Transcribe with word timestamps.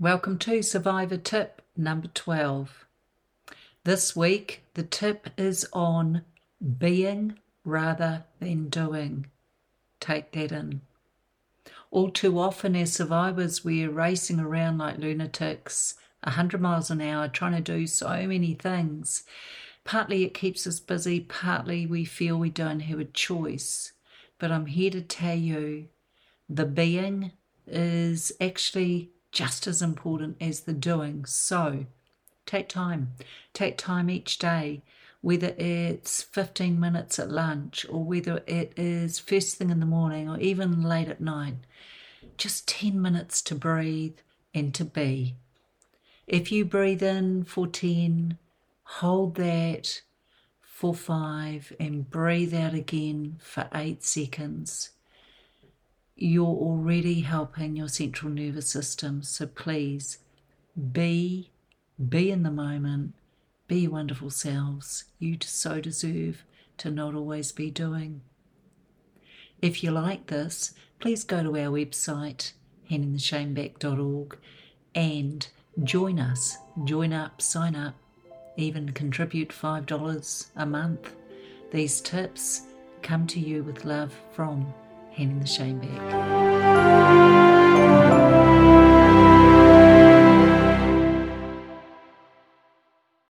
Welcome 0.00 0.38
to 0.40 0.60
Survivor 0.62 1.16
Tip 1.16 1.62
number 1.76 2.08
12. 2.08 2.86
This 3.84 4.16
week, 4.16 4.64
the 4.74 4.82
tip 4.82 5.28
is 5.36 5.64
on 5.72 6.22
being 6.78 7.38
rather 7.64 8.24
than 8.40 8.68
doing. 8.68 9.26
Take 10.00 10.32
that 10.32 10.50
in. 10.50 10.80
All 11.92 12.10
too 12.10 12.40
often, 12.40 12.74
as 12.74 12.92
survivors, 12.92 13.64
we're 13.64 13.90
racing 13.90 14.40
around 14.40 14.78
like 14.78 14.98
lunatics, 14.98 15.94
100 16.24 16.60
miles 16.60 16.90
an 16.90 17.00
hour, 17.00 17.28
trying 17.28 17.52
to 17.52 17.60
do 17.60 17.86
so 17.86 18.26
many 18.26 18.54
things. 18.54 19.22
Partly 19.84 20.24
it 20.24 20.34
keeps 20.34 20.66
us 20.66 20.80
busy, 20.80 21.20
partly 21.20 21.86
we 21.86 22.04
feel 22.04 22.36
we 22.36 22.50
don't 22.50 22.80
have 22.80 22.98
a 22.98 23.04
choice. 23.04 23.92
But 24.38 24.52
I'm 24.52 24.66
here 24.66 24.90
to 24.90 25.00
tell 25.00 25.36
you 25.36 25.88
the 26.48 26.66
being 26.66 27.32
is 27.66 28.32
actually 28.40 29.10
just 29.32 29.66
as 29.66 29.82
important 29.82 30.36
as 30.40 30.60
the 30.60 30.72
doing. 30.72 31.24
So 31.24 31.86
take 32.44 32.68
time. 32.68 33.12
Take 33.52 33.76
time 33.76 34.08
each 34.08 34.38
day, 34.38 34.82
whether 35.20 35.54
it's 35.58 36.22
15 36.22 36.78
minutes 36.78 37.18
at 37.18 37.30
lunch 37.30 37.84
or 37.88 38.04
whether 38.04 38.42
it 38.46 38.72
is 38.76 39.18
first 39.18 39.56
thing 39.56 39.70
in 39.70 39.80
the 39.80 39.86
morning 39.86 40.28
or 40.28 40.38
even 40.38 40.82
late 40.82 41.08
at 41.08 41.20
night. 41.20 41.56
Just 42.36 42.68
10 42.68 43.00
minutes 43.00 43.42
to 43.42 43.54
breathe 43.54 44.18
and 44.54 44.74
to 44.74 44.84
be. 44.84 45.36
If 46.26 46.50
you 46.50 46.64
breathe 46.64 47.02
in 47.02 47.44
for 47.44 47.66
10, 47.66 48.38
hold 48.82 49.36
that 49.36 50.02
for 50.76 50.94
five, 50.94 51.72
and 51.80 52.10
breathe 52.10 52.54
out 52.54 52.74
again 52.74 53.38
for 53.40 53.68
eight 53.74 54.04
seconds 54.04 54.90
you're 56.16 56.46
already 56.46 57.20
helping 57.20 57.76
your 57.76 57.88
central 57.88 58.32
nervous 58.32 58.70
system. 58.70 59.22
So 59.22 59.46
please 59.46 60.18
be, 60.92 61.50
be 62.08 62.30
in 62.30 62.42
the 62.42 62.50
moment, 62.50 63.12
be 63.68 63.80
your 63.80 63.92
wonderful 63.92 64.30
selves. 64.30 65.04
You 65.18 65.36
so 65.42 65.80
deserve 65.80 66.44
to 66.78 66.90
not 66.90 67.14
always 67.14 67.52
be 67.52 67.70
doing. 67.70 68.22
If 69.60 69.84
you 69.84 69.90
like 69.90 70.28
this, 70.28 70.72
please 71.00 71.22
go 71.22 71.42
to 71.42 71.50
our 71.50 71.70
website, 71.70 72.52
handingtheshameback.org, 72.90 74.38
and 74.94 75.48
join 75.84 76.18
us. 76.18 76.56
Join 76.84 77.12
up, 77.12 77.42
sign 77.42 77.76
up, 77.76 77.94
even 78.56 78.92
contribute 78.92 79.48
$5 79.50 80.46
a 80.56 80.66
month. 80.66 81.14
These 81.70 82.00
tips 82.00 82.62
come 83.02 83.26
to 83.28 83.40
you 83.40 83.62
with 83.62 83.84
love 83.84 84.14
from 84.32 84.72
handing 85.12 85.40
the 85.40 85.46
shame 85.46 85.78
back. 85.78 87.25